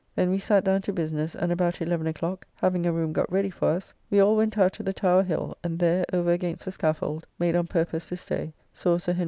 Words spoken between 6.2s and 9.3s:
against the scaffold, made on purpose this day, saw Sir Henry Vane brought.